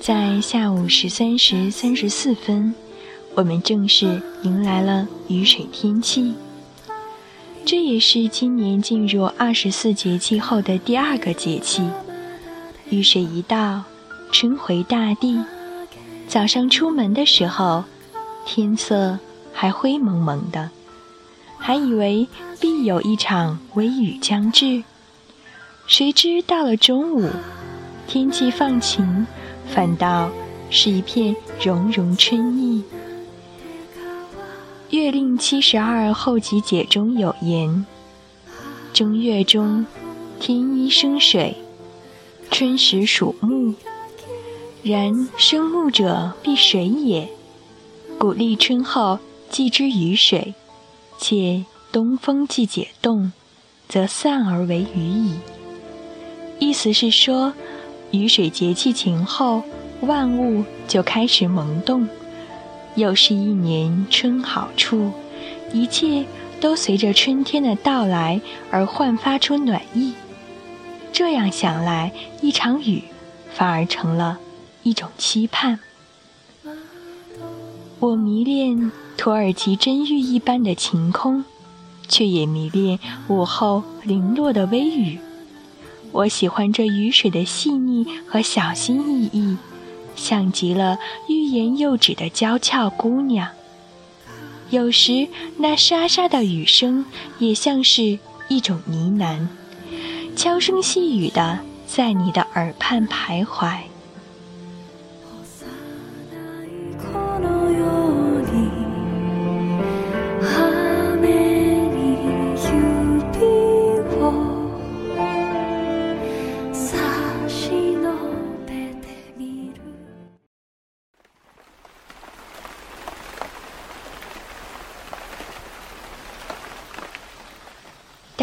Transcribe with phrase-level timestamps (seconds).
[0.00, 2.74] 在下午十三时三十四分，
[3.34, 6.34] 我们正式迎来了雨水天气。
[7.64, 11.82] 这也是今年进入二十四节气后的第二个节气。
[12.90, 13.82] 雨水一到，
[14.30, 15.42] 春回大地。
[16.28, 17.84] 早上出门的时候，
[18.44, 19.18] 天色
[19.52, 20.70] 还灰蒙蒙的，
[21.58, 22.28] 还以为
[22.60, 24.84] 必有一场微雨将至。
[25.86, 27.28] 谁知到了中午。
[28.08, 29.26] 天气放晴，
[29.68, 30.30] 反倒
[30.70, 32.82] 是一片融融春意。
[34.96, 37.84] 《月令七十二候集解》中有言
[38.94, 39.84] ：“正月中，
[40.40, 41.56] 天一生水，
[42.50, 43.74] 春时属木。
[44.82, 47.28] 然生木者，必水也。
[48.18, 49.18] 古立春后，
[49.50, 50.54] 祭之雨水，
[51.18, 53.32] 且东风既解冻，
[53.88, 55.34] 则散而为雨矣。”
[56.58, 57.52] 意思是说。
[58.10, 59.62] 雨水节气前后，
[60.00, 62.08] 万物就开始萌动，
[62.94, 65.12] 又是一年春好处，
[65.72, 66.24] 一切
[66.60, 68.40] 都随着春天的到来
[68.70, 70.14] 而焕发出暖意。
[71.12, 73.02] 这样想来，一场雨
[73.52, 74.38] 反而成了
[74.82, 75.80] 一种期盼。
[77.98, 81.44] 我迷恋土耳其真玉一般的晴空，
[82.06, 82.98] 却也迷恋
[83.28, 85.18] 午后零落的微雨。
[86.12, 89.56] 我喜欢这雨水的细腻和小心翼翼，
[90.14, 90.98] 像极了
[91.28, 93.48] 欲言又止的娇俏姑娘。
[94.70, 97.04] 有时那沙沙的雨声
[97.38, 99.46] 也像是一种呢喃，
[100.34, 103.78] 悄声细语的在你的耳畔徘徊。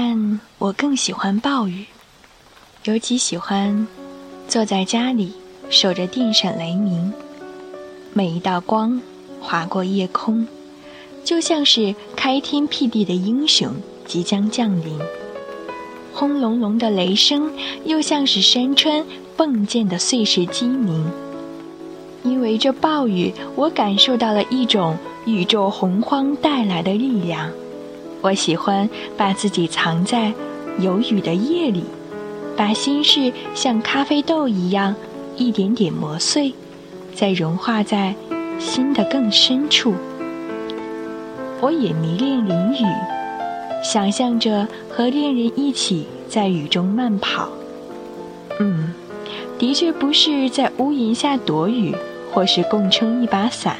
[0.00, 1.84] 但我更喜欢暴雨，
[2.84, 3.88] 尤其喜欢
[4.46, 5.32] 坐在家里
[5.70, 7.12] 守着电闪雷鸣，
[8.12, 9.02] 每一道光
[9.40, 10.46] 划过夜空，
[11.24, 13.74] 就像是开天辟地的英雄
[14.06, 14.96] 即将降临。
[16.14, 17.52] 轰隆隆的雷声，
[17.84, 19.04] 又像是山川
[19.36, 21.04] 迸溅的碎石鸡鸣。
[22.22, 27.50] 因为这暴雨，我感受到了一种宇宙洪荒带来的力量。
[28.20, 30.32] 我喜欢把自己藏在
[30.78, 31.84] 有雨的夜里，
[32.56, 34.94] 把心事像咖啡豆一样
[35.36, 36.52] 一点点磨碎，
[37.14, 38.14] 再融化在
[38.58, 39.94] 心的更深处。
[41.60, 42.86] 我也迷恋淋雨，
[43.84, 47.48] 想象着和恋人一起在雨中慢跑。
[48.60, 48.92] 嗯，
[49.58, 51.94] 的确不是在屋檐下躲雨，
[52.32, 53.76] 或是共撑一把伞，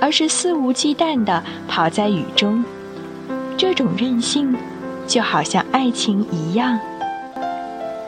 [0.00, 2.64] 而是肆无忌惮地跑在雨中。
[3.62, 4.52] 这种任性，
[5.06, 6.76] 就好像爱情一样。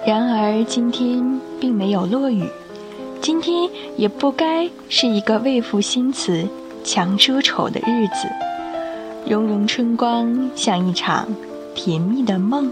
[0.05, 2.43] 然而今天并没有落雨，
[3.21, 6.45] 今天也不该是一个为赋新词
[6.83, 8.27] 强说愁的日子。
[9.29, 11.29] 融融春光像一场
[11.73, 12.69] 甜蜜的梦，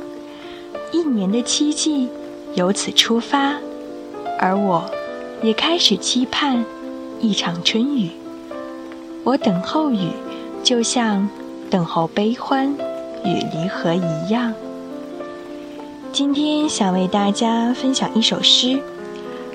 [0.91, 2.09] 一年的期冀
[2.56, 3.54] 由此出发，
[4.41, 4.84] 而我，
[5.41, 6.65] 也开始期盼
[7.21, 8.10] 一场春雨。
[9.22, 10.09] 我等候雨，
[10.65, 11.28] 就像。
[11.72, 12.71] 等候悲欢
[13.24, 14.53] 与离合一样。
[16.13, 18.78] 今天想为大家分享一首诗，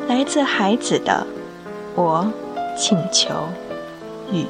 [0.07, 1.27] 来自海子的
[2.01, 2.25] 《我
[2.75, 3.29] 请求
[4.31, 4.41] 雨》。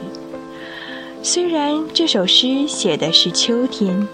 [1.22, 4.08] 虽然这首诗写的是秋天，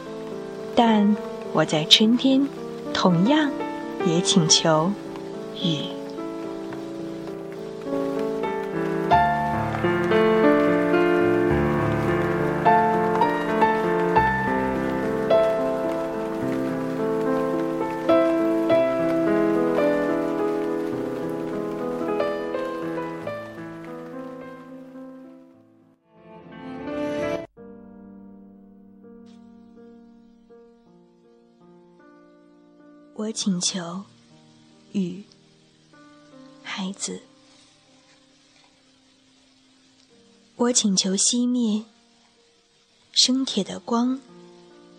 [0.74, 1.16] 但
[1.54, 2.48] 我在春天
[2.92, 3.52] 同样
[4.08, 4.92] 也请求
[5.62, 5.94] 雨。
[33.15, 34.06] 我请求
[34.94, 35.24] 雨
[36.63, 37.21] 孩子。
[40.56, 41.86] 我请求熄灭
[43.12, 44.19] 生铁的光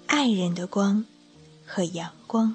[0.07, 1.05] 爱人的光
[1.67, 2.55] 和阳光。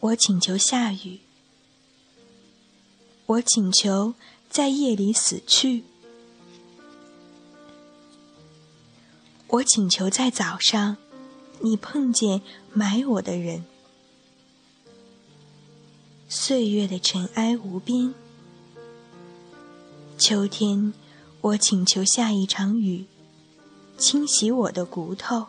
[0.00, 1.20] 我请求下雨。
[3.26, 4.14] 我请求
[4.50, 5.84] 在夜里死去。
[9.46, 10.96] 我请求在早上
[11.60, 12.42] 你碰见
[12.72, 13.64] 埋我的人。
[16.28, 18.14] 岁月的尘埃无边。
[20.18, 20.92] 秋天，
[21.40, 23.06] 我请求下一场雨，
[23.98, 25.46] 清洗我的骨头。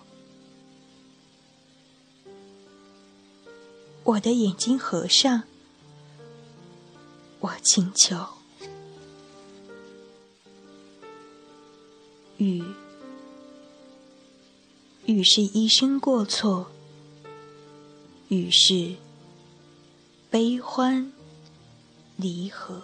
[4.04, 5.44] 我的眼睛合上，
[7.40, 8.16] 我请求
[12.38, 12.63] 雨。
[15.06, 16.66] 雨是一生过错，
[18.30, 18.96] 雨是
[20.31, 21.12] 悲欢
[22.16, 22.81] 离合。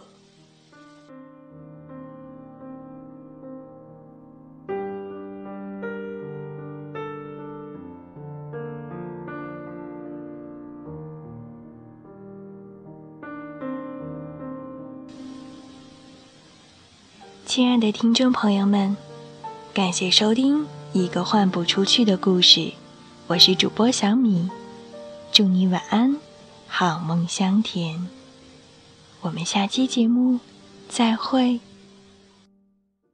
[17.47, 18.95] 亲爱的听众朋友们，
[19.73, 20.67] 感谢收听。
[20.93, 22.73] 一个换不出去的故事，
[23.27, 24.49] 我是主播小米，
[25.31, 26.17] 祝你晚安，
[26.67, 28.09] 好梦香甜。
[29.21, 30.41] 我们下期节目
[30.89, 31.61] 再会。